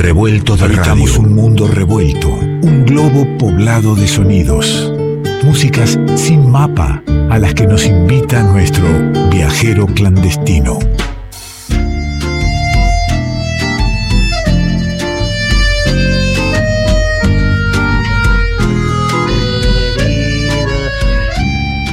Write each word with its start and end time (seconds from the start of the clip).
Revuelto 0.00 0.56
de 0.56 0.64
Habitamos 0.64 1.18
un 1.18 1.34
mundo 1.34 1.68
revuelto, 1.68 2.30
un 2.30 2.86
globo 2.86 3.26
poblado 3.36 3.94
de 3.94 4.08
sonidos. 4.08 4.90
Músicas 5.44 5.98
sin 6.16 6.50
mapa 6.50 7.02
a 7.28 7.38
las 7.38 7.52
que 7.52 7.66
nos 7.66 7.84
invita 7.84 8.42
nuestro 8.42 8.88
viajero 9.30 9.84
clandestino. 9.84 10.78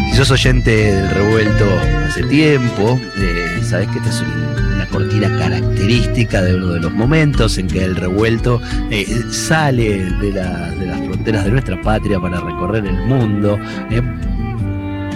Si 0.10 0.16
sos 0.16 0.32
oyente 0.32 0.94
del 0.94 1.10
revuelto 1.10 1.66
hace 2.06 2.24
tiempo, 2.24 2.98
eh, 3.18 3.60
sabes 3.64 3.90
que 3.90 3.98
esta 3.98 4.10
es 4.10 4.22
cortina 4.88 5.28
característica 5.38 6.42
de 6.42 6.56
uno 6.56 6.74
de 6.74 6.80
los 6.82 6.94
momentos 6.94 7.58
en 7.58 7.68
que 7.68 7.84
el 7.84 7.96
revuelto 7.96 8.62
eh, 8.90 9.06
sale 9.32 10.06
de, 10.06 10.32
las 10.32 11.00
fronteras 11.06 11.46
de 11.46 11.52
nuestra 11.52 11.82
patria 11.82 12.20
para 12.20 12.40
recorrer 12.40 12.86
el 12.86 13.06
mundo, 13.06 13.58
eh, 13.92 14.02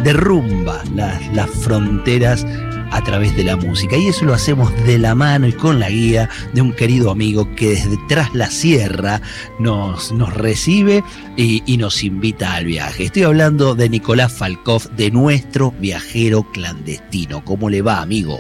derrumba 0.04 0.82
las 0.96 1.50
fronteras 1.50 2.46
a 2.92 3.02
través 3.02 3.36
de 3.36 3.44
la 3.44 3.56
música. 3.56 3.98
Y 3.98 4.08
eso 4.08 4.26
lo 4.26 4.34
hacemos 4.34 4.72
de 4.86 4.98
la 4.98 5.16
mano 5.16 5.48
y 5.48 5.54
con 5.54 5.80
la 5.80 5.90
guía 5.90 6.30
de 6.54 6.62
un 6.62 6.74
querido 6.74 7.12
amigo 7.12 7.48
que 7.56 7.70
desde 7.70 7.98
tras 8.08 8.34
la 8.36 8.52
sierra 8.52 9.22
nos, 9.60 10.12
nos 10.12 10.34
recibe 10.34 11.04
y, 11.38 11.64
y 11.66 11.78
nos 11.78 12.04
invita 12.04 12.54
al 12.54 12.66
viaje. 12.66 13.06
Estoy 13.06 13.24
hablando 13.24 13.76
de 13.76 13.90
Nicolás 13.90 14.32
Falkov, 14.34 14.90
de 14.92 15.12
nuestro 15.12 15.72
viajero 15.80 16.44
clandestino. 16.52 17.44
¿Cómo 17.44 17.70
le 17.70 17.82
va, 17.82 18.02
amigo? 18.02 18.40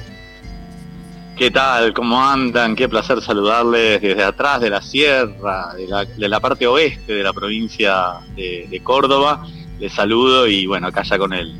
¿Qué 1.41 1.49
tal? 1.49 1.91
¿Cómo 1.95 2.23
andan? 2.23 2.75
Qué 2.75 2.87
placer 2.87 3.19
saludarles 3.19 3.99
desde 3.99 4.23
atrás 4.23 4.61
de 4.61 4.69
la 4.69 4.79
sierra, 4.79 5.73
de 5.73 6.29
la, 6.29 6.39
parte 6.39 6.67
oeste 6.67 7.15
de 7.15 7.23
la 7.23 7.33
provincia 7.33 8.19
de, 8.35 8.79
Córdoba. 8.83 9.43
Les 9.79 9.91
saludo 9.91 10.45
y 10.45 10.67
bueno, 10.67 10.85
acá 10.85 11.01
ya 11.01 11.17
con 11.17 11.33
el, 11.33 11.55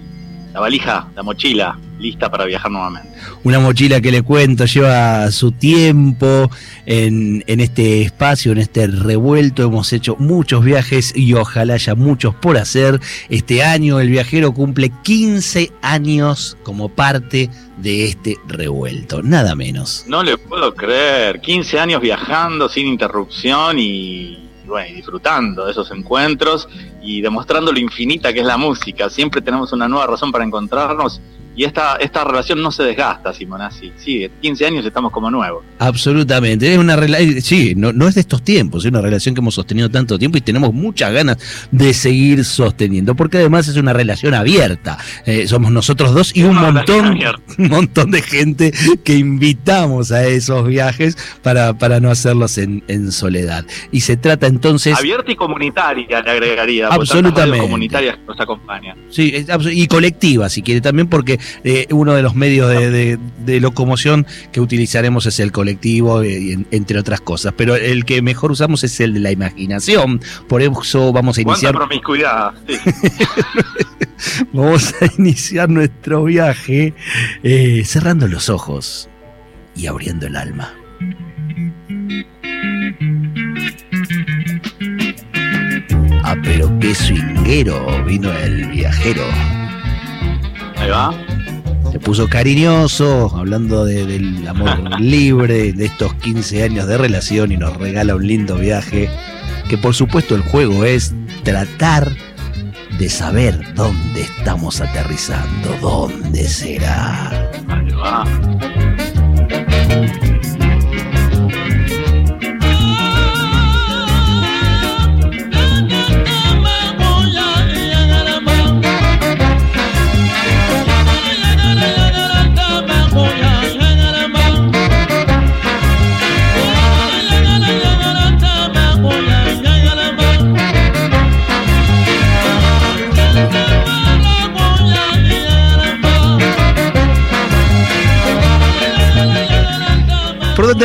la 0.53 0.59
valija, 0.59 1.07
la 1.15 1.23
mochila, 1.23 1.77
lista 1.99 2.29
para 2.29 2.45
viajar 2.45 2.71
nuevamente. 2.71 3.09
Una 3.43 3.59
mochila 3.59 4.01
que 4.01 4.11
le 4.11 4.21
cuento, 4.21 4.65
lleva 4.65 5.31
su 5.31 5.51
tiempo 5.51 6.49
en, 6.85 7.43
este 7.47 8.01
espacio, 8.01 8.51
en 8.51 8.57
este 8.57 8.87
revuelto. 8.87 9.63
Hemos 9.63 9.93
hecho 9.93 10.15
muchos 10.17 10.63
viajes 10.63 11.13
y 11.15 11.33
ojalá 11.33 11.75
haya 11.75 11.95
muchos 11.95 12.35
por 12.35 12.57
hacer. 12.57 12.99
Este 13.29 13.63
año 13.63 13.99
el 13.99 14.09
viajero 14.09 14.53
cumple 14.53 14.91
15 15.03 15.71
años 15.81 16.57
como 16.63 16.89
parte 16.89 17.49
de 17.77 18.05
este 18.05 18.37
revuelto, 18.47 19.23
nada 19.23 19.55
menos. 19.55 20.05
No 20.07 20.23
le 20.23 20.37
puedo 20.37 20.73
creer, 20.75 21.39
15 21.41 21.79
años 21.79 22.01
viajando 22.01 22.69
sin 22.69 22.87
interrupción 22.87 23.79
y 23.79 24.50
bueno, 24.71 24.95
disfrutando 24.95 25.65
de 25.65 25.71
esos 25.71 25.91
encuentros 25.91 26.67
y 27.01 27.21
demostrando 27.21 27.71
lo 27.71 27.79
infinita 27.79 28.33
que 28.33 28.39
es 28.39 28.45
la 28.45 28.57
música. 28.57 29.09
Siempre 29.09 29.41
tenemos 29.41 29.71
una 29.73 29.87
nueva 29.87 30.07
razón 30.07 30.31
para 30.31 30.43
encontrarnos 30.43 31.21
y 31.55 31.65
esta, 31.65 31.97
esta 31.97 32.23
relación 32.23 32.61
no 32.61 32.71
se 32.71 32.83
desgasta, 32.83 33.33
Simonazzi. 33.33 33.91
Sí, 33.97 34.29
15 34.41 34.65
años 34.65 34.85
estamos 34.85 35.11
como 35.11 35.29
nuevos. 35.29 35.63
Absolutamente. 35.79 36.71
Es 36.71 36.77
una 36.77 36.95
relación, 36.95 37.41
sí, 37.41 37.73
no, 37.75 37.91
no 37.91 38.07
es 38.07 38.15
de 38.15 38.21
estos 38.21 38.41
tiempos, 38.43 38.85
es 38.85 38.91
una 38.91 39.01
relación 39.01 39.35
que 39.35 39.41
hemos 39.41 39.55
sostenido 39.55 39.89
tanto 39.89 40.17
tiempo 40.17 40.37
y 40.37 40.41
tenemos 40.41 40.73
muchas 40.73 41.11
ganas 41.11 41.37
de 41.71 41.93
seguir 41.93 42.45
sosteniendo, 42.45 43.15
porque 43.15 43.37
además 43.37 43.67
es 43.67 43.75
una 43.75 43.91
relación 43.93 44.33
abierta. 44.33 44.97
Eh, 45.25 45.47
somos 45.47 45.71
nosotros 45.71 46.13
dos 46.13 46.35
y 46.35 46.43
un 46.43 46.55
montón, 46.55 47.19
un 47.57 47.67
montón 47.67 48.11
de 48.11 48.21
gente 48.21 48.71
que 49.03 49.15
invitamos 49.15 50.11
a 50.11 50.25
esos 50.25 50.65
viajes 50.67 51.17
para, 51.41 51.77
para 51.77 51.99
no 51.99 52.09
hacerlos 52.09 52.57
en, 52.57 52.83
en 52.87 53.11
soledad. 53.11 53.65
Y 53.91 54.01
se 54.01 54.15
trata 54.15 54.47
entonces. 54.47 54.97
Abierta 54.97 55.31
y 55.31 55.35
comunitaria, 55.35 56.21
le 56.21 56.31
agregaría. 56.31 56.87
Absolutamente. 56.87 57.59
Comunitarias 57.59 58.17
que 58.17 58.25
nos 58.25 58.39
acompañan. 58.39 58.97
Sí, 59.09 59.45
y 59.71 59.87
colectiva, 59.87 60.49
si 60.49 60.61
quiere 60.61 60.79
también, 60.81 61.07
porque 61.07 61.39
eh, 61.63 61.87
uno 61.91 62.13
de 62.13 62.21
los 62.21 62.35
medios 62.35 62.69
de, 62.69 63.19
locomoción 63.59 64.25
que 64.51 64.61
utilizaremos 64.61 65.25
es 65.25 65.39
el 65.39 65.51
colectivo, 65.51 66.23
eh, 66.23 66.57
entre 66.71 66.99
otras 66.99 67.21
cosas. 67.21 67.53
Pero 67.55 67.75
el 67.75 68.05
que 68.05 68.21
mejor 68.21 68.51
usamos 68.51 68.83
es 68.83 68.99
el 68.99 69.13
de 69.13 69.19
la 69.19 69.31
imaginación. 69.31 70.21
Por 70.47 70.61
eso 70.61 71.13
vamos 71.13 71.37
a 71.37 71.41
iniciar. 71.41 71.73
promiscuidad. 71.73 72.53
vamos 74.53 74.93
a 75.01 75.05
iniciar 75.17 75.69
nuestro 75.69 76.23
viaje 76.23 76.93
eh, 77.43 77.83
cerrando 77.85 78.27
los 78.27 78.49
ojos 78.49 79.09
y 79.75 79.87
abriendo 79.87 80.27
el 80.27 80.35
alma. 80.35 80.73
Ah, 86.23 86.35
pero 86.43 86.71
qué 86.79 86.95
swinguero 86.95 88.05
vino 88.05 88.31
el 88.31 88.67
viajero. 88.67 89.23
Ahí 90.77 90.89
va. 90.89 91.30
Se 91.91 91.99
puso 91.99 92.29
cariñoso, 92.29 93.35
hablando 93.35 93.83
del 93.83 94.47
amor 94.47 95.01
libre, 95.01 95.73
de 95.73 95.85
estos 95.85 96.13
15 96.15 96.63
años 96.63 96.87
de 96.87 96.97
relación 96.97 97.51
y 97.51 97.57
nos 97.57 97.75
regala 97.75 98.15
un 98.15 98.25
lindo 98.25 98.55
viaje. 98.57 99.09
Que 99.67 99.77
por 99.77 99.93
supuesto 99.93 100.35
el 100.35 100.41
juego 100.41 100.85
es 100.85 101.13
tratar 101.43 102.11
de 102.97 103.09
saber 103.09 103.73
dónde 103.75 104.21
estamos 104.21 104.79
aterrizando, 104.79 105.75
dónde 105.81 106.47
será. 106.47 107.51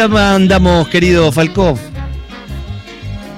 Dónde 0.02 0.20
andamos, 0.20 0.88
querido 0.88 1.32
Falkov? 1.32 1.78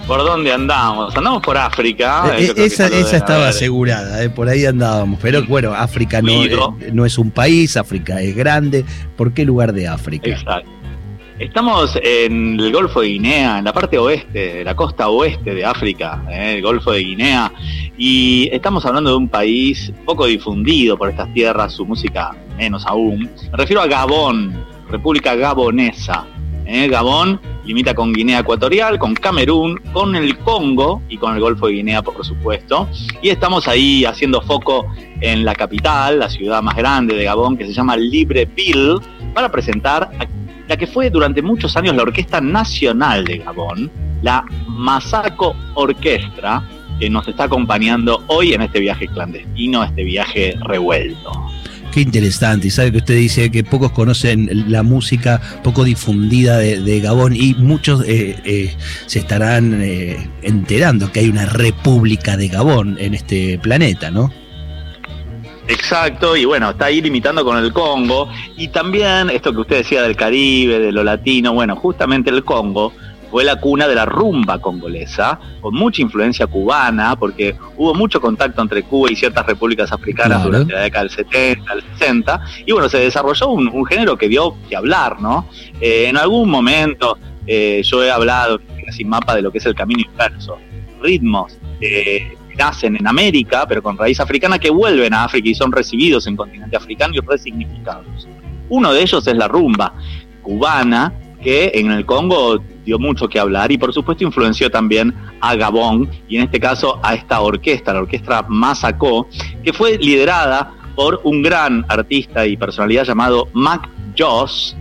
¿Por 0.08 0.24
dónde 0.24 0.52
andamos? 0.52 1.16
Andamos 1.16 1.40
por 1.42 1.56
África. 1.56 2.34
Eh, 2.36 2.52
esa, 2.56 2.86
estaba 2.86 3.48
asegurada, 3.48 4.24
eh, 4.24 4.30
por 4.30 4.48
ahí 4.48 4.64
andábamos. 4.64 5.20
Pero 5.22 5.44
bueno, 5.44 5.72
África 5.72 6.20
no, 6.20 6.30
eh, 6.30 6.58
no, 6.92 7.06
es 7.06 7.16
un 7.18 7.30
país, 7.30 7.76
África 7.76 8.20
es 8.20 8.34
grande. 8.34 8.84
¿Por 9.16 9.32
qué 9.32 9.44
lugar 9.44 9.72
de 9.72 9.86
África? 9.86 10.28
Exacto. 10.28 10.68
Estamos 11.38 11.96
en 12.02 12.58
el 12.58 12.72
Golfo 12.72 13.02
de 13.02 13.08
Guinea, 13.08 13.58
en 13.58 13.64
la 13.64 13.72
parte 13.72 13.96
oeste, 13.96 14.64
la 14.64 14.74
costa 14.74 15.08
oeste 15.08 15.54
de 15.54 15.64
África, 15.64 16.24
el 16.28 16.60
Golfo 16.60 16.90
de 16.90 16.98
Guinea, 16.98 17.52
y 17.96 18.48
estamos 18.50 18.84
hablando 18.84 19.10
de 19.10 19.16
un 19.16 19.28
país 19.28 19.92
poco 20.04 20.26
difundido 20.26 20.98
por 20.98 21.08
estas 21.10 21.32
tierras, 21.32 21.72
su 21.74 21.86
música 21.86 22.34
menos 22.56 22.84
aún. 22.84 23.30
Me 23.52 23.56
refiero 23.56 23.80
a 23.80 23.86
Gabón, 23.86 24.66
República 24.90 25.36
Gabonesa. 25.36 26.26
¿Eh? 26.68 26.86
Gabón 26.88 27.40
limita 27.64 27.94
con 27.94 28.12
Guinea 28.12 28.40
Ecuatorial, 28.40 28.98
con 28.98 29.14
Camerún, 29.14 29.78
con 29.92 30.14
el 30.14 30.38
Congo 30.38 31.02
y 31.08 31.16
con 31.16 31.34
el 31.34 31.40
Golfo 31.40 31.66
de 31.66 31.72
Guinea, 31.74 32.02
por 32.02 32.24
supuesto. 32.24 32.88
Y 33.20 33.30
estamos 33.30 33.66
ahí 33.66 34.04
haciendo 34.04 34.40
foco 34.42 34.86
en 35.20 35.44
la 35.44 35.54
capital, 35.54 36.20
la 36.20 36.28
ciudad 36.28 36.62
más 36.62 36.76
grande 36.76 37.16
de 37.16 37.24
Gabón, 37.24 37.56
que 37.56 37.66
se 37.66 37.72
llama 37.72 37.96
Libreville, 37.96 39.00
para 39.34 39.50
presentar 39.50 40.10
la 40.68 40.76
que 40.76 40.86
fue 40.86 41.10
durante 41.10 41.42
muchos 41.42 41.76
años 41.76 41.96
la 41.96 42.02
Orquesta 42.02 42.40
Nacional 42.40 43.24
de 43.24 43.38
Gabón, 43.38 43.90
la 44.22 44.44
Masako 44.66 45.56
Orquestra, 45.74 46.62
que 46.98 47.08
nos 47.08 47.26
está 47.28 47.44
acompañando 47.44 48.24
hoy 48.26 48.52
en 48.52 48.62
este 48.62 48.80
viaje 48.80 49.06
clandestino, 49.08 49.84
este 49.84 50.04
viaje 50.04 50.54
revuelto. 50.60 51.32
Interesante. 51.98 52.68
Y 52.68 52.70
sabe 52.70 52.92
que 52.92 52.98
usted 52.98 53.16
dice 53.16 53.50
que 53.50 53.64
pocos 53.64 53.90
conocen 53.90 54.70
la 54.70 54.84
música 54.84 55.40
poco 55.64 55.82
difundida 55.82 56.58
de, 56.58 57.00
Gabón 57.00 57.34
y 57.34 57.54
muchos 57.54 58.04
eh, 58.06 58.36
eh, 58.44 58.76
se 59.06 59.18
estarán 59.18 59.82
eh, 59.82 60.30
enterando 60.42 61.10
que 61.10 61.20
hay 61.20 61.28
una 61.28 61.46
república 61.46 62.36
de 62.36 62.48
Gabón 62.48 62.96
en 63.00 63.14
este 63.14 63.58
planeta, 63.58 64.12
¿no? 64.12 64.32
Exacto, 65.66 66.36
y 66.36 66.44
bueno, 66.44 66.70
está 66.70 66.86
ahí 66.86 67.00
limitando 67.00 67.44
con 67.44 67.58
el 67.58 67.72
Congo. 67.72 68.28
Y 68.56 68.68
también 68.68 69.28
esto 69.28 69.52
que 69.52 69.60
usted 69.60 69.76
decía 69.78 70.02
del 70.02 70.14
Caribe, 70.14 70.78
de 70.78 70.92
lo 70.92 71.02
latino, 71.02 71.52
bueno, 71.52 71.74
justamente 71.74 72.30
el 72.30 72.44
Congo 72.44 72.92
fue 73.30 73.44
la 73.44 73.56
cuna 73.56 73.86
de 73.86 73.94
la 73.94 74.04
rumba 74.04 74.60
congolesa, 74.60 75.38
con 75.60 75.74
mucha 75.74 76.02
influencia 76.02 76.46
cubana, 76.46 77.16
porque 77.16 77.54
hubo 77.76 77.94
mucho 77.94 78.20
contacto 78.20 78.62
entre 78.62 78.82
Cuba 78.82 79.10
y 79.10 79.16
ciertas 79.16 79.46
repúblicas 79.46 79.92
africanas 79.92 80.44
durante 80.44 80.72
la 80.72 80.80
década 80.80 81.04
del 81.04 81.10
70, 81.10 81.74
del 81.74 81.84
60, 81.98 82.40
y 82.66 82.72
bueno, 82.72 82.88
se 82.88 82.98
desarrolló 82.98 83.48
un, 83.48 83.86
género 83.86 84.16
que 84.16 84.28
dio 84.28 84.56
que 84.68 84.76
hablar, 84.76 85.20
¿no? 85.20 85.48
Eh, 85.80 86.06
en 86.08 86.16
algún 86.16 86.50
momento 86.50 87.18
eh, 87.46 87.82
yo 87.82 88.04
he 88.04 88.10
hablado 88.10 88.60
sin 88.90 89.08
mapa 89.08 89.34
de 89.34 89.42
lo 89.42 89.50
que 89.50 89.58
es 89.58 89.66
el 89.66 89.74
camino 89.74 90.02
inverso. 90.02 90.58
Ritmos 91.00 91.58
que 91.80 92.36
nacen 92.56 92.96
en 92.96 93.06
América, 93.06 93.64
pero 93.66 93.82
con 93.82 93.96
raíz 93.96 94.20
africana, 94.20 94.58
que 94.58 94.70
vuelven 94.70 95.14
a 95.14 95.24
África 95.24 95.48
y 95.48 95.54
son 95.54 95.72
recibidos 95.72 96.26
en 96.26 96.36
continente 96.36 96.76
africano 96.76 97.14
y 97.14 97.20
resignificados. 97.20 98.28
Uno 98.68 98.92
de 98.92 99.00
ellos 99.00 99.26
es 99.26 99.36
la 99.36 99.48
rumba 99.48 99.94
cubana, 100.42 101.12
que 101.42 101.70
en 101.74 101.90
el 101.90 102.04
Congo 102.04 102.60
dio 102.88 102.98
mucho 102.98 103.28
que 103.28 103.38
hablar 103.38 103.70
y 103.70 103.76
por 103.76 103.92
supuesto 103.92 104.24
influenció 104.24 104.70
también 104.70 105.14
a 105.42 105.54
Gabón 105.56 106.08
y 106.26 106.36
en 106.36 106.44
este 106.44 106.58
caso 106.58 106.98
a 107.02 107.14
esta 107.14 107.42
orquesta, 107.42 107.92
la 107.92 108.00
orquesta 108.00 108.46
Masacó, 108.48 109.28
que 109.62 109.74
fue 109.74 109.98
liderada 109.98 110.72
por 110.96 111.20
un 111.24 111.42
gran 111.42 111.84
artista 111.86 112.46
y 112.46 112.56
personalidad 112.56 113.04
llamado 113.04 113.48
Mac 113.52 113.90
Joss, 114.18 114.74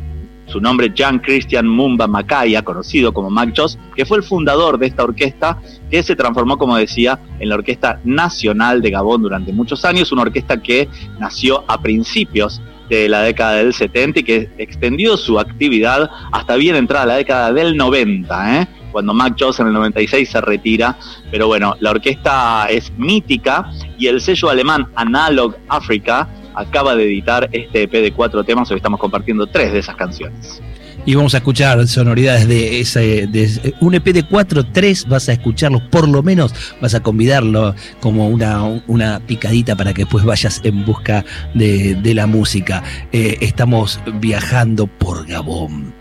su 0.45 0.61
nombre 0.61 0.93
Jean 0.95 1.19
Christian 1.19 1.67
Mumba 1.67 2.07
Macaya, 2.07 2.63
conocido 2.63 3.13
como 3.13 3.29
Mac 3.29 3.53
Joss, 3.53 3.77
que 3.93 4.05
fue 4.05 4.19
el 4.19 4.23
fundador 4.23 4.79
de 4.79 4.87
esta 4.87 5.03
orquesta, 5.03 5.59
que 5.91 6.01
se 6.01 6.15
transformó, 6.15 6.57
como 6.57 6.77
decía, 6.77 7.19
en 7.41 7.49
la 7.49 7.55
Orquesta 7.55 7.99
Nacional 8.05 8.81
de 8.81 8.91
Gabón 8.91 9.21
durante 9.21 9.51
muchos 9.51 9.83
años, 9.83 10.13
una 10.13 10.21
orquesta 10.21 10.61
que 10.61 10.87
nació 11.19 11.65
a 11.67 11.81
principios 11.81 12.61
de 12.89 13.09
la 13.09 13.21
década 13.21 13.55
del 13.55 13.73
70 13.73 14.19
y 14.19 14.23
que 14.23 14.49
extendió 14.57 15.17
su 15.17 15.39
actividad 15.39 16.09
hasta 16.31 16.55
bien 16.55 16.75
entrada 16.75 17.05
la 17.05 17.15
década 17.15 17.53
del 17.53 17.75
90, 17.75 18.61
¿eh? 18.61 18.67
cuando 18.91 19.13
Mac 19.13 19.35
Joss 19.39 19.59
en 19.59 19.67
el 19.67 19.73
96 19.73 20.29
se 20.29 20.41
retira. 20.41 20.97
Pero 21.29 21.47
bueno, 21.47 21.75
la 21.79 21.91
orquesta 21.91 22.67
es 22.69 22.91
mítica 22.97 23.69
y 23.97 24.07
el 24.07 24.21
sello 24.21 24.49
alemán 24.49 24.87
Analog 24.95 25.55
Africa 25.67 26.27
acaba 26.55 26.95
de 26.95 27.03
editar 27.03 27.49
este 27.51 27.83
EP 27.83 27.91
de 27.91 28.11
cuatro 28.11 28.43
temas, 28.43 28.69
hoy 28.71 28.77
estamos 28.77 28.99
compartiendo 28.99 29.45
tres 29.45 29.71
de 29.71 29.79
esas 29.79 29.95
canciones 29.95 30.61
y 31.07 31.15
vamos 31.15 31.33
a 31.33 31.37
escuchar 31.37 31.87
sonoridades 31.87 32.49
de 32.49 32.81
ese 32.81 33.27
de 33.27 33.73
un 33.79 33.95
EP 33.95 34.03
de 34.07 34.23
4, 34.23 34.65
3 34.73 35.07
vas 35.07 35.29
a 35.29 35.33
escucharlos, 35.33 35.81
por 35.83 36.05
lo 36.05 36.21
menos 36.21 36.53
vas 36.81 36.95
a 36.95 36.99
convidarlo 36.99 37.73
como 38.01 38.27
una, 38.27 38.61
una 38.87 39.21
picadita 39.25 39.77
para 39.77 39.93
que 39.93 40.01
después 40.03 40.25
vayas 40.25 40.59
en 40.65 40.85
busca 40.85 41.23
de, 41.53 42.13
la 42.13 42.27
música. 42.27 42.83
Eh, 43.13 43.37
estamos 43.39 44.01
viajando 44.19 44.87
por 44.87 45.25
Gabón. 45.25 45.93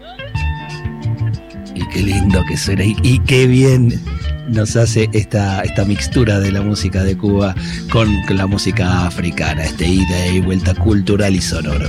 Y 1.76 1.86
qué 1.90 2.02
lindo 2.02 2.42
que 2.48 2.56
suena 2.56 2.82
y, 2.84 3.20
qué 3.26 3.46
bien 3.46 4.00
nos 4.48 4.74
hace 4.74 5.08
esta, 5.12 5.60
esta 5.62 5.84
mixtura 5.84 6.40
de 6.40 6.50
la 6.50 6.62
música 6.62 7.04
de 7.04 7.16
Cuba 7.16 7.54
con 7.92 8.08
la 8.28 8.46
música 8.48 9.06
africana, 9.06 9.64
este 9.64 9.86
ida 9.86 10.26
y 10.28 10.40
vuelta 10.40 10.74
cultural 10.74 11.36
y 11.36 11.40
sonoro. 11.40 11.88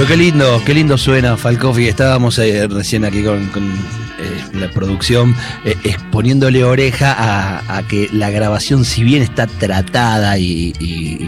Pero 0.00 0.08
qué 0.08 0.16
lindo, 0.16 0.62
qué 0.64 0.72
lindo 0.72 0.96
suena 0.96 1.36
y 1.76 1.86
Estábamos 1.86 2.38
eh, 2.38 2.66
recién 2.68 3.04
aquí 3.04 3.22
con, 3.22 3.42
eh, 3.42 4.44
la 4.54 4.70
producción 4.70 5.36
eh, 5.66 5.76
exponiéndole 5.84 6.64
oreja 6.64 7.14
a, 7.18 7.82
que 7.82 8.08
la 8.10 8.30
grabación, 8.30 8.86
si 8.86 9.04
bien 9.04 9.20
está 9.20 9.46
tratada 9.46 10.38
y, 10.38 10.72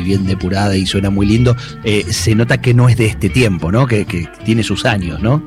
bien 0.06 0.24
depurada 0.24 0.74
y 0.74 0.86
suena 0.86 1.10
muy 1.10 1.26
lindo, 1.26 1.54
se 2.08 2.34
nota 2.34 2.62
que 2.62 2.72
no 2.72 2.88
es 2.88 2.96
de 2.96 3.08
este 3.08 3.28
tiempo, 3.28 3.70
¿no? 3.70 3.86
Que, 3.86 4.06
tiene 4.42 4.62
sus 4.62 4.86
años, 4.86 5.20
¿no? 5.20 5.42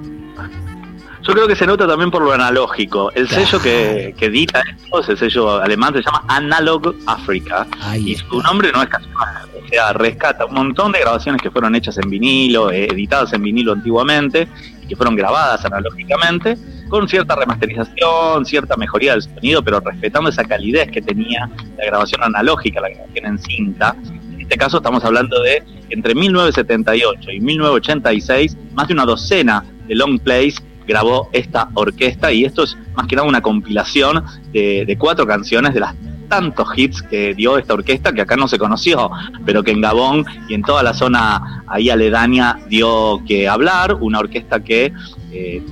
Yo 1.27 1.33
creo 1.33 1.47
que 1.47 1.55
se 1.55 1.65
nota 1.65 1.87
también 1.87 2.11
por 2.11 2.21
lo 2.21 2.31
analógico. 2.31 3.11
El 3.13 3.27
sello 3.27 3.59
que, 3.59 4.13
edita 4.19 4.61
esto 4.61 5.01
es 5.01 5.09
el 5.09 5.17
sello 5.17 5.61
alemán, 5.61 5.93
se 5.93 6.01
llama 6.01 6.23
Analog 6.27 6.95
Africa. 7.07 7.65
y 7.97 8.15
su 8.15 8.41
nombre 8.41 8.71
no 8.71 8.83
es 8.83 8.89
casual 8.89 9.49
o 9.65 9.67
sea, 9.67 9.93
rescata 9.93 10.45
un 10.45 10.53
montón 10.53 10.91
de 10.91 10.99
grabaciones 10.99 11.41
que 11.41 11.49
fueron 11.49 11.75
hechas 11.75 11.97
en 11.97 12.09
vinilo, 12.09 12.71
eh, 12.71 12.85
editadas 12.85 13.33
en 13.33 13.41
vinilo 13.41 13.73
antiguamente, 13.73 14.47
y 14.83 14.87
que 14.87 14.95
fueron 14.95 15.15
grabadas 15.15 15.65
analógicamente, 15.65 16.57
con 16.89 17.07
cierta 17.07 17.35
remasterización, 17.35 18.45
cierta 18.45 18.75
mejoría 18.77 19.13
del 19.13 19.23
sonido, 19.23 19.63
pero 19.63 19.79
respetando 19.79 20.29
esa 20.29 20.43
calidez 20.43 20.91
que 20.91 21.01
tenía 21.01 21.49
la 21.77 21.85
grabación 21.85 22.23
analógica, 22.23 22.79
la 22.81 22.89
grabación 22.89 23.25
en 23.25 23.39
cinta. 23.39 23.95
En 24.05 24.41
este 24.41 24.57
caso 24.57 24.77
estamos 24.77 25.03
hablando 25.03 25.41
de 25.41 25.63
entre 25.89 26.13
1978 26.13 27.31
y 27.31 27.39
1986, 27.39 28.57
más 28.73 28.87
de 28.87 28.93
una 28.93 29.05
docena 29.05 29.65
de 29.87 29.95
long 29.95 30.19
plays 30.19 30.61
grabó 30.87 31.29
esta 31.31 31.69
orquesta 31.73 32.31
y 32.31 32.45
esto 32.45 32.63
es 32.63 32.77
más 32.95 33.07
que 33.07 33.15
nada 33.15 33.27
una 33.27 33.41
compilación 33.41 34.23
de, 34.51 34.95
cuatro 34.99 35.27
canciones 35.27 35.73
de 35.73 35.79
las 35.79 35.95
tantos 36.29 36.67
hits 36.75 37.01
que 37.03 37.33
dio 37.35 37.57
esta 37.57 37.73
orquesta 37.73 38.11
que 38.11 38.21
acá 38.21 38.35
no 38.35 38.47
se 38.47 38.57
conoció, 38.57 39.11
pero 39.45 39.63
que 39.63 39.71
en 39.71 39.81
Gabón 39.81 40.25
y 40.49 40.55
en 40.55 40.63
toda 40.63 40.81
la 40.81 40.93
zona 40.93 41.63
ahí 41.67 41.89
aledaña 41.89 42.59
dio 42.67 43.21
que 43.27 43.47
hablar, 43.47 43.95
una 43.99 44.19
orquesta 44.19 44.63
que 44.63 44.91
eh, 45.31 45.63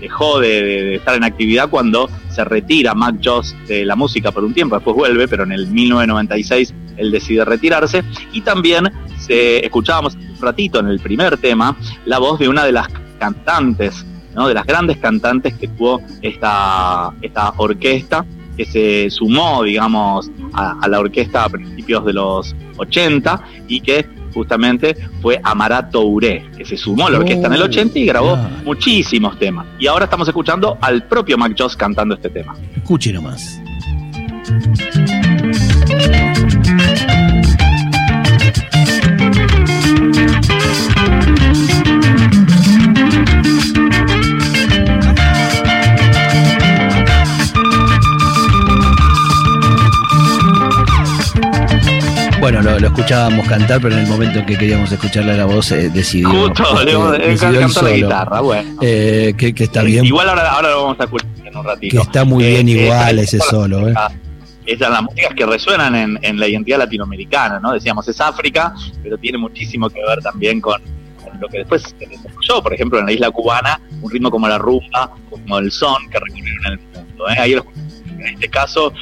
dejó 0.00 0.40
de, 0.40 0.96
estar 0.96 1.14
en 1.14 1.24
actividad 1.24 1.68
cuando 1.68 2.08
se 2.30 2.44
retira 2.44 2.94
Mac 2.94 3.16
Joss 3.22 3.54
de 3.66 3.84
la 3.84 3.96
música 3.96 4.32
por 4.32 4.44
un 4.44 4.54
tiempo, 4.54 4.76
después 4.76 4.96
vuelve, 4.96 5.28
pero 5.28 5.42
en 5.42 5.52
el 5.52 5.66
1996 5.66 6.74
él 6.96 7.10
decide 7.10 7.44
retirarse, 7.44 8.02
y 8.32 8.40
también 8.40 8.90
se, 9.18 9.64
escuchábamos 9.64 10.14
un 10.14 10.40
ratito 10.40 10.80
en 10.80 10.88
el 10.88 11.00
primer 11.00 11.36
tema 11.38 11.76
la 12.06 12.18
voz 12.18 12.38
de 12.38 12.48
una 12.48 12.64
de 12.64 12.72
las 12.72 12.88
cantantes, 13.18 14.04
¿no? 14.38 14.46
de 14.46 14.54
las 14.54 14.64
grandes 14.64 14.98
cantantes 14.98 15.54
que 15.54 15.66
tuvo 15.66 16.00
esta, 16.22 17.12
esta 17.20 17.52
orquesta, 17.56 18.24
que 18.56 18.64
se 18.64 19.10
sumó, 19.10 19.64
digamos, 19.64 20.30
a, 20.52 20.86
la 20.88 21.00
orquesta 21.00 21.44
a 21.44 21.48
principios 21.48 22.04
de 22.04 22.12
los 22.12 22.54
80 22.76 23.42
y 23.66 23.80
que 23.80 24.06
justamente 24.32 24.96
fue 25.20 25.40
Amarato 25.42 26.02
Touré, 26.02 26.48
que 26.56 26.64
se 26.64 26.76
sumó 26.76 27.08
a 27.08 27.10
la 27.10 27.18
orquesta 27.18 27.48
en 27.48 27.52
el 27.54 27.62
80 27.62 27.98
y 27.98 28.06
grabó 28.06 28.36
muchísimos 28.64 29.36
temas. 29.40 29.66
Y 29.80 29.88
ahora 29.88 30.04
estamos 30.04 30.28
escuchando 30.28 30.78
al 30.80 31.02
propio 31.08 31.36
Mac 31.36 31.56
Joss 31.58 31.76
cantando 31.76 32.14
este 32.14 32.30
tema. 32.30 32.54
Escuche 32.76 33.12
nomás. 33.12 33.60
Lo, 52.88 52.96
escuchábamos 52.96 53.48
cantar, 53.48 53.80
pero 53.80 53.94
en 53.94 54.00
el 54.00 54.06
momento 54.06 54.38
en 54.38 54.46
que 54.46 54.56
queríamos 54.56 54.90
escucharle 54.90 55.36
la 55.36 55.44
voz, 55.44 55.72
eh, 55.72 55.90
decidió. 55.90 56.28
Justo, 56.28 56.84
le 56.84 57.28
decidió 57.28 57.82
la 57.82 57.90
guitarra, 57.92 58.40
bueno. 58.40 58.78
Eh, 58.82 59.34
que, 59.36 59.52
está 59.56 59.82
bien. 59.82 60.04
Igual 60.04 60.28
ahora, 60.28 60.50
ahora 60.52 60.70
lo 60.70 60.82
vamos 60.84 61.00
a 61.00 61.04
escuchar 61.04 61.28
en 61.44 61.56
un 61.56 61.64
ratito. 61.64 61.96
Que 61.96 62.02
está 62.02 62.24
muy 62.24 62.44
bien 62.44 62.68
eh, 62.68 62.72
igual 62.72 63.18
ese 63.18 63.38
solo, 63.38 63.88
¿eh? 63.88 63.94
Esas 64.66 64.90
las 64.90 65.02
músicas 65.02 65.34
que 65.34 65.46
resuenan 65.46 65.94
en, 65.94 66.18
en, 66.20 66.38
la 66.38 66.46
identidad 66.46 66.78
latinoamericana, 66.78 67.58
¿no? 67.58 67.72
Decíamos, 67.72 68.06
es 68.06 68.20
África, 68.20 68.74
pero 69.02 69.16
tiene 69.16 69.38
muchísimo 69.38 69.88
que 69.88 70.00
ver 70.04 70.20
también 70.20 70.60
con, 70.60 70.82
lo 71.40 71.48
que 71.48 71.58
después 71.58 71.82
se 71.82 72.06
desarrolló, 72.06 72.62
por 72.62 72.74
ejemplo, 72.74 72.98
en 72.98 73.06
la 73.06 73.12
isla 73.12 73.30
cubana, 73.30 73.80
un 74.02 74.10
ritmo 74.10 74.30
como 74.30 74.48
la 74.48 74.58
rumba, 74.58 75.12
como 75.30 75.58
el 75.58 75.70
son, 75.70 76.08
que 76.10 76.18
recorrieron 76.18 76.66
el 76.72 76.78
mundo. 76.78 77.28
¿eh? 77.30 77.36
Ahí 77.38 77.52
en 77.52 78.26
este 78.34 78.48
caso 78.48 78.92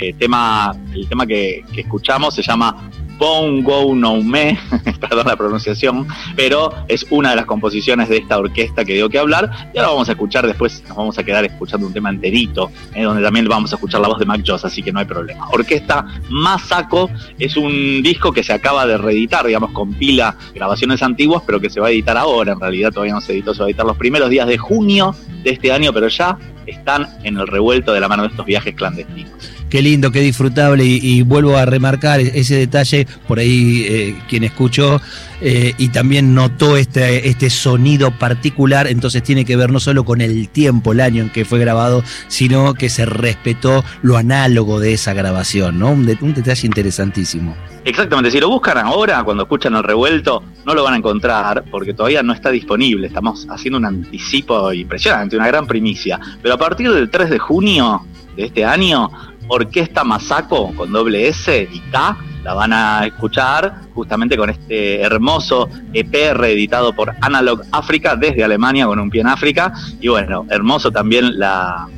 eh, 0.00 0.12
tema, 0.14 0.76
el 0.94 1.08
tema 1.08 1.26
que, 1.26 1.64
escuchamos 1.76 2.34
se 2.34 2.42
llama 2.42 2.85
Bongo 3.18 3.94
No 3.94 4.22
Me, 4.22 4.58
perdón 5.00 5.26
la 5.26 5.36
pronunciación, 5.36 6.06
pero 6.34 6.72
es 6.88 7.06
una 7.10 7.30
de 7.30 7.36
las 7.36 7.46
composiciones 7.46 8.08
de 8.08 8.18
esta 8.18 8.38
orquesta 8.38 8.84
que 8.84 8.94
dio 8.94 9.08
que 9.08 9.18
hablar. 9.18 9.70
Y 9.72 9.78
ahora 9.78 9.90
vamos 9.90 10.08
a 10.08 10.12
escuchar 10.12 10.46
después, 10.46 10.82
nos 10.88 10.96
vamos 10.96 11.18
a 11.18 11.24
quedar 11.24 11.44
escuchando 11.44 11.86
un 11.86 11.92
tema 11.92 12.10
enterito, 12.10 12.70
eh, 12.94 13.02
donde 13.02 13.22
también 13.22 13.48
vamos 13.48 13.72
a 13.72 13.76
escuchar 13.76 14.00
la 14.00 14.08
voz 14.08 14.18
de 14.18 14.26
Mac 14.26 14.42
Joss, 14.46 14.64
así 14.64 14.82
que 14.82 14.92
no 14.92 15.00
hay 15.00 15.06
problema. 15.06 15.48
Orquesta 15.50 16.06
Masako 16.28 17.10
es 17.38 17.56
un 17.56 18.02
disco 18.02 18.32
que 18.32 18.42
se 18.42 18.52
acaba 18.52 18.86
de 18.86 18.98
reeditar, 18.98 19.46
digamos, 19.46 19.72
compila 19.72 20.36
grabaciones 20.54 21.02
antiguas, 21.02 21.42
pero 21.46 21.60
que 21.60 21.70
se 21.70 21.80
va 21.80 21.88
a 21.88 21.90
editar 21.90 22.16
ahora. 22.16 22.52
En 22.52 22.60
realidad 22.60 22.92
todavía 22.92 23.14
no 23.14 23.20
se 23.20 23.32
editó, 23.32 23.54
se 23.54 23.60
va 23.60 23.66
a 23.66 23.68
editar 23.68 23.86
los 23.86 23.96
primeros 23.96 24.30
días 24.30 24.46
de 24.46 24.58
junio 24.58 25.14
de 25.42 25.50
este 25.50 25.72
año, 25.72 25.92
pero 25.92 26.08
ya 26.08 26.38
están 26.66 27.08
en 27.22 27.38
el 27.38 27.46
revuelto 27.46 27.92
de 27.92 28.00
la 28.00 28.08
mano 28.08 28.24
de 28.24 28.28
estos 28.28 28.44
viajes 28.44 28.74
clandestinos. 28.74 29.55
Qué 29.76 29.82
lindo, 29.82 30.10
qué 30.10 30.20
disfrutable 30.20 30.86
y, 30.86 31.20
vuelvo 31.20 31.54
a 31.58 31.66
remarcar 31.66 32.18
ese 32.20 32.54
detalle 32.54 33.06
por 33.28 33.38
ahí 33.38 33.84
eh, 33.86 34.16
quien 34.26 34.42
escuchó 34.42 35.02
eh, 35.42 35.74
y 35.76 35.88
también 35.88 36.34
notó 36.34 36.78
este, 36.78 37.28
este 37.28 37.50
sonido 37.50 38.10
particular, 38.10 38.86
entonces 38.86 39.22
tiene 39.22 39.44
que 39.44 39.54
ver 39.54 39.70
no 39.70 39.78
solo 39.78 40.06
con 40.06 40.22
el 40.22 40.48
tiempo, 40.48 40.92
el 40.92 41.02
año 41.02 41.24
en 41.24 41.28
que 41.28 41.44
fue 41.44 41.58
grabado, 41.58 42.02
sino 42.28 42.72
que 42.72 42.88
se 42.88 43.04
respetó 43.04 43.84
lo 44.00 44.16
análogo 44.16 44.80
de 44.80 44.94
esa 44.94 45.12
grabación, 45.12 45.78
¿no? 45.78 45.90
Un, 45.90 46.08
un 46.22 46.32
detalle 46.32 46.66
interesantísimo. 46.66 47.54
Exactamente, 47.84 48.30
si 48.30 48.40
lo 48.40 48.48
buscan 48.48 48.78
ahora, 48.78 49.22
cuando 49.24 49.42
escuchan 49.42 49.74
el 49.74 49.82
revuelto, 49.82 50.42
no 50.64 50.72
lo 50.72 50.84
van 50.84 50.94
a 50.94 50.96
encontrar 50.96 51.64
porque 51.70 51.92
todavía 51.92 52.22
no 52.22 52.32
está 52.32 52.50
disponible. 52.50 53.08
Estamos 53.08 53.46
haciendo 53.50 53.76
un 53.76 53.84
anticipo 53.84 54.72
impresionante, 54.72 55.36
una 55.36 55.48
gran 55.48 55.66
primicia. 55.66 56.18
Pero 56.40 56.54
a 56.54 56.58
partir 56.58 56.90
del 56.90 57.10
3 57.10 57.28
de 57.28 57.38
junio 57.38 58.06
de 58.36 58.46
este 58.46 58.64
año, 58.64 59.10
Orquesta 59.48 60.04
Masaco 60.04 60.74
con 60.74 60.92
doble 60.92 61.28
S 61.28 61.68
y 61.72 61.80
K 61.90 62.16
la 62.46 62.54
van 62.54 62.72
a 62.72 63.04
escuchar 63.04 63.80
justamente 63.92 64.36
con 64.36 64.48
este 64.50 65.00
hermoso 65.00 65.68
EP 65.92 66.32
reeditado 66.32 66.92
por 66.92 67.12
Analog 67.20 67.62
África 67.72 68.14
desde 68.14 68.44
Alemania 68.44 68.86
con 68.86 69.00
un 69.00 69.10
pie 69.10 69.22
en 69.22 69.26
África. 69.26 69.72
Y 70.00 70.06
bueno, 70.06 70.46
hermoso 70.48 70.92
también 70.92 71.32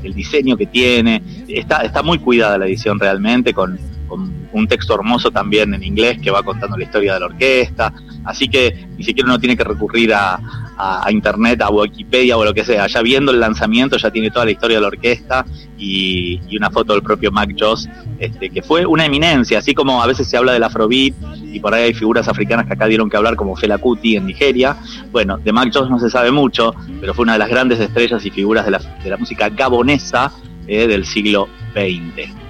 el 0.03 0.15
diseño 0.15 0.57
que 0.57 0.65
tiene. 0.65 1.23
Está, 1.49 1.83
está 1.83 2.03
muy 2.03 2.19
cuidada 2.19 2.57
la 2.57 2.67
edición 2.67 2.99
realmente 2.99 3.53
con, 3.53 3.79
con 4.09 4.33
un 4.53 4.67
texto 4.67 4.95
hermoso 4.95 5.31
también 5.31 5.75
en 5.75 5.83
inglés 5.83 6.19
que 6.23 6.31
va 6.31 6.43
contando 6.43 6.79
la 6.79 6.85
historia 6.85 7.13
de 7.13 7.21
la 7.21 7.27
orquesta. 7.27 7.93
Así 8.25 8.49
que 8.49 8.89
ni 8.97 9.05
siquiera 9.05 9.29
uno 9.29 9.39
tiene 9.39 9.55
que 9.55 9.65
recurrir 9.65 10.15
a, 10.15 10.41
a, 10.79 11.11
internet, 11.11 11.61
a 11.61 11.71
Wikipedia 11.71 12.37
o 12.37 12.45
lo 12.45 12.55
que 12.55 12.65
sea. 12.65 12.87
Ya 12.87 13.03
viendo 13.03 13.33
el 13.33 13.41
lanzamiento 13.41 13.97
ya 13.97 14.11
tiene 14.11 14.31
toda 14.31 14.45
la 14.45 14.53
historia 14.53 14.77
de 14.77 14.81
la 14.81 14.89
orquesta 14.89 15.45
y, 15.77 16.41
una 16.57 16.71
foto 16.71 16.93
del 16.93 17.03
propio 17.03 17.31
Mac 17.31 17.51
Joss, 17.59 17.89
este, 18.19 18.51
que 18.51 18.63
fue 18.63 18.87
una 18.87 19.07
eminencia, 19.07 19.59
así 19.59 19.75
como 19.75 20.03
a 20.03 20.07
veces 20.07 20.29
se 20.29 20.37
habla 20.37 20.53
del 20.53 20.63
Afrobeat 20.63 21.15
y 21.43 21.61
por 21.61 21.75
ahí 21.75 21.85
hay 21.85 21.95
figuras 21.95 22.29
africanas 22.29 22.67
que 22.67 22.73
acá 22.73 22.87
dieron 22.87 23.09
que 23.11 23.17
hablar 23.17 23.37
como 23.37 23.57
Fela 23.57 23.79
Kuti 23.79 24.17
en 24.17 24.27
Nigeria. 24.27 24.77
Bueno, 25.13 25.39
de 25.39 25.53
Mac 25.53 25.71
Joss 25.73 25.91
no 25.91 25.99
se 25.99 26.11
sabe 26.11 26.31
mucho, 26.31 26.75
pero 27.01 27.15
fue 27.15 27.25
una 27.25 27.35
de 27.35 27.41
las 27.41 27.49
grandes 27.49 27.81
estrellas 27.81 28.25
y 28.25 28.31
figuras 28.31 28.65
de 28.65 28.73
la, 28.73 28.79
de 28.79 29.11
la 29.11 29.17
música 29.17 29.49
gabonesa 29.49 30.33
eh, 30.67 30.87
del 30.87 31.05
siglo 31.05 31.49
XX. 31.75 32.48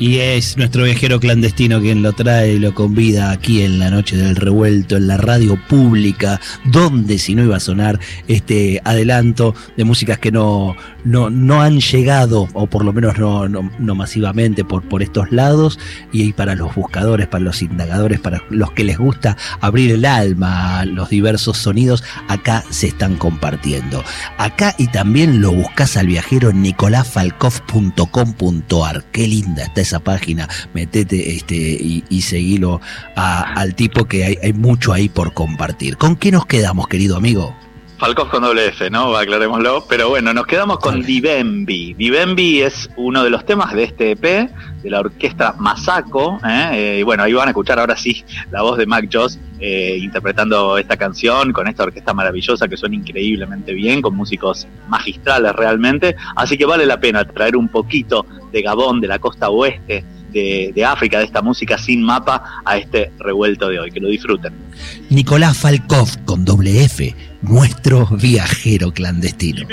Y 0.00 0.20
es 0.20 0.56
nuestro 0.56 0.84
viajero 0.84 1.18
clandestino 1.18 1.80
quien 1.80 2.04
lo 2.04 2.12
trae 2.12 2.52
y 2.52 2.60
lo 2.60 2.72
convida 2.72 3.32
aquí 3.32 3.62
en 3.62 3.80
la 3.80 3.90
noche 3.90 4.16
del 4.16 4.36
revuelto, 4.36 4.96
en 4.96 5.08
la 5.08 5.16
radio 5.16 5.58
pública, 5.68 6.40
donde 6.66 7.18
si 7.18 7.34
no 7.34 7.42
iba 7.42 7.56
a 7.56 7.60
sonar 7.60 7.98
este 8.28 8.80
adelanto 8.84 9.56
de 9.76 9.82
músicas 9.82 10.20
que 10.20 10.30
no, 10.30 10.76
no, 11.02 11.30
no 11.30 11.62
han 11.62 11.80
llegado, 11.80 12.46
o 12.52 12.68
por 12.68 12.84
lo 12.84 12.92
menos 12.92 13.18
no, 13.18 13.48
no, 13.48 13.94
masivamente, 13.96 14.64
por, 14.64 14.88
por 14.88 15.02
estos 15.02 15.32
lados, 15.32 15.80
y 16.12 16.32
para 16.32 16.54
los 16.54 16.72
buscadores, 16.76 17.26
para 17.26 17.42
los 17.42 17.60
indagadores, 17.60 18.20
para 18.20 18.44
los 18.50 18.70
que 18.70 18.84
les 18.84 18.98
gusta 18.98 19.36
abrir 19.60 19.90
el 19.90 20.04
alma 20.04 20.78
a 20.78 20.84
los 20.84 21.10
diversos 21.10 21.58
sonidos, 21.58 22.04
acá 22.28 22.62
se 22.70 22.86
están 22.86 23.16
compartiendo. 23.16 24.04
Acá 24.36 24.76
y 24.78 24.86
también 24.86 25.40
lo 25.40 25.50
buscas 25.50 25.96
al 25.96 26.06
viajero 26.06 26.50
en 26.50 26.62
nicolafalcoff.com.ar. 26.62 29.04
Qué 29.10 29.26
linda 29.26 29.64
está 29.64 29.87
esa 29.88 30.00
página, 30.00 30.48
metete 30.74 31.34
este, 31.34 31.56
y, 31.56 32.22
seguilo 32.22 32.80
al 33.16 33.74
tipo 33.74 34.04
que 34.04 34.24
hay, 34.24 34.38
hay 34.42 34.52
mucho 34.52 34.92
ahí 34.92 35.08
por 35.08 35.32
compartir. 35.32 35.96
¿Con 35.96 36.16
qué 36.16 36.30
nos 36.30 36.46
quedamos, 36.46 36.88
querido 36.88 37.16
amigo? 37.16 37.54
Falcos 37.98 38.28
con 38.28 38.44
doble 38.44 38.68
F, 38.68 38.90
¿no? 38.90 39.16
Aclarémoslo. 39.16 39.84
Pero 39.88 40.08
bueno, 40.08 40.32
nos 40.32 40.46
quedamos 40.46 40.78
con 40.78 41.02
Divembi. 41.02 41.94
Divembi 41.94 42.60
es 42.60 42.88
uno 42.96 43.24
de 43.24 43.30
los 43.30 43.44
temas 43.44 43.74
de 43.74 43.82
este 43.82 44.12
EP, 44.12 44.22
de 44.22 44.90
la 44.90 45.00
orquesta 45.00 45.56
Masako. 45.58 46.38
¿eh? 46.48 46.70
Eh, 46.74 46.98
y 47.00 47.02
bueno, 47.02 47.24
ahí 47.24 47.32
van 47.32 47.48
a 47.48 47.50
escuchar 47.50 47.80
ahora 47.80 47.96
sí 47.96 48.24
la 48.52 48.62
voz 48.62 48.78
de 48.78 48.86
Mac 48.86 49.08
Joss 49.12 49.40
eh, 49.58 49.98
interpretando 50.00 50.78
esta 50.78 50.96
canción 50.96 51.52
con 51.52 51.66
esta 51.66 51.82
orquesta 51.82 52.14
maravillosa 52.14 52.68
que 52.68 52.76
suena 52.76 52.94
increíblemente 52.94 53.72
bien, 53.72 54.00
con 54.00 54.14
músicos 54.14 54.68
magistrales 54.88 55.52
realmente. 55.56 56.14
Así 56.36 56.56
que 56.56 56.66
vale 56.66 56.86
la 56.86 57.00
pena 57.00 57.24
traer 57.24 57.56
un 57.56 57.66
poquito 57.66 58.24
de 58.52 58.62
Gabón, 58.62 59.00
de 59.00 59.08
la 59.08 59.18
costa 59.18 59.50
oeste 59.50 60.04
de, 60.32 60.84
África, 60.84 61.18
de 61.18 61.24
esta 61.24 61.42
música 61.42 61.78
sin 61.78 62.02
mapa, 62.02 62.62
a 62.64 62.76
este 62.76 63.10
revuelto 63.18 63.68
de 63.68 63.80
hoy. 63.80 63.90
Que 63.90 64.00
lo 64.00 64.08
disfruten. 64.08 64.52
Nicolás 65.10 65.58
Falkov 65.58 66.24
con 66.24 66.44
doble 66.44 66.84
F, 66.84 67.14
nuestro 67.42 68.06
viajero 68.06 68.92
clandestino. 68.92 69.66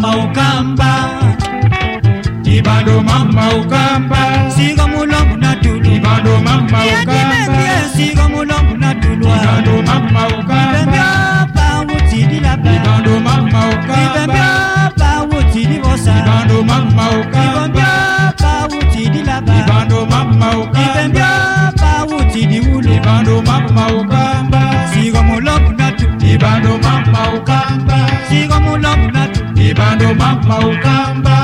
mama 0.00 0.16
okamba 0.24 0.90
ibando 2.44 3.02
mama 3.02 3.42
okamba 3.58 4.50
singa 4.56 4.86
mulongo 4.88 5.36
natulwa 5.36 5.92
ibando 5.96 6.32
mama 6.46 6.78
okamba 6.92 7.68
singa 7.94 8.24
mulongo 8.32 8.76
natulwa 8.82 9.36
ibando 9.36 9.74
mama 9.88 10.22
okamba 10.26 10.78
ibembyapa 10.80 11.66
wutilila 11.88 12.56
ba 12.62 12.70
ibando 12.76 13.20
mama 13.26 13.60
okamba 13.72 14.04
ibembyapa 14.06 15.10
wutilibosa 15.30 16.12
ibando 16.20 16.56
mama 16.70 17.04
okamba 17.20 17.68
ibembyapa 17.68 18.52
wutilila 18.72 19.36
ba 19.46 19.54
ibando 19.60 19.98
mama 20.12 20.46
okamba 20.62 21.28
bandu 23.10 23.42
mama 23.48 23.84
ukamba. 24.00 24.62
Sigo 24.92 25.22
mulamu 25.28 25.70
natu. 25.80 26.06
Ni 26.22 26.38
bandu 26.42 26.72
mama 26.84 27.22
ukamba. 27.36 27.98
Sigo 28.28 28.60
mulamu 28.66 29.10
natu. 29.16 29.40
Ni 29.56 29.74
bandu 29.78 30.08
mama 30.20 30.56
ukamba. 30.70 31.36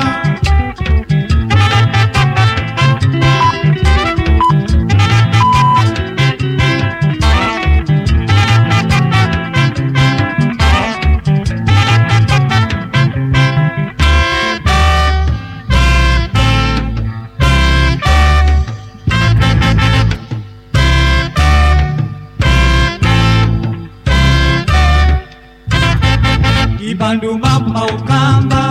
Ibando 26.97 27.37
mama 27.37 27.85
ukamba. 27.93 28.61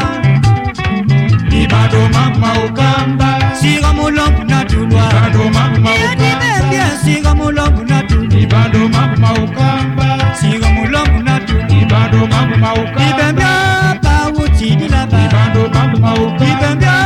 Ibando 1.63 2.01
mama 2.15 2.51
ukamba. 2.67 3.29
Siga 3.61 3.93
mulomu 3.93 4.43
na 4.51 4.65
tulwa. 4.65 5.03
Ibando 5.09 5.45
mama 5.55 5.91
ukamba. 5.95 6.99
Siga 7.05 7.35
mulomu 7.35 7.83
na 7.87 8.03
tulwa. 8.03 8.39
Ibando 8.43 8.89
mama 8.89 9.31
ukamba. 9.45 10.35
Siga 10.41 10.69
mulomu 10.75 11.23
na 11.23 11.39
tulwa. 11.41 11.71
Ibando 11.83 12.27
mama 12.27 12.75
ukamba. 12.75 13.05
Ibembya 13.11 13.53
pa 14.03 14.17
wuti 14.35 14.75
di 14.77 14.89
laba. 14.89 15.19
Ibando 15.27 15.63
mama 15.75 16.11
ukamba. 16.15 16.47
Ibembya 16.51 16.97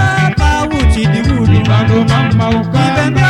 pa 0.41 0.50
wuti 0.71 1.03
di 1.12 1.21
wulu 1.29 1.53
Ibando 1.61 1.99
mama 2.09 2.49
ukamba. 2.49 2.81
Ibembya 2.89 3.29